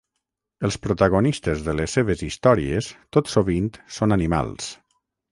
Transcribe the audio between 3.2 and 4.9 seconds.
sovint són animals.